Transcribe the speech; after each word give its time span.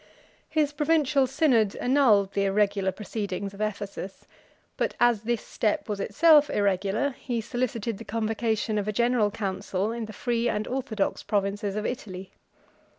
His 0.49 0.73
provincial 0.73 1.27
synod 1.27 1.75
annulled 1.75 2.33
the 2.33 2.45
irregular 2.45 2.91
proceedings 2.91 3.53
of 3.53 3.61
Ephesus; 3.61 4.25
but 4.75 4.95
as 4.99 5.21
this 5.21 5.45
step 5.45 5.87
was 5.87 5.99
itself 5.99 6.49
irregular, 6.49 7.11
he 7.19 7.39
solicited 7.39 7.99
the 7.99 8.03
convocation 8.03 8.79
of 8.79 8.87
a 8.87 8.91
general 8.93 9.29
council 9.29 9.91
in 9.91 10.05
the 10.05 10.11
free 10.11 10.49
and 10.49 10.67
orthodox 10.67 11.21
provinces 11.21 11.75
of 11.75 11.85
Italy. 11.85 12.31